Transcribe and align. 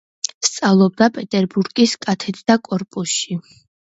სწავლობდა 0.45 1.07
პეტერბურგის 1.17 1.93
კადეტთა 2.05 2.57
კორპუსში. 2.69 3.39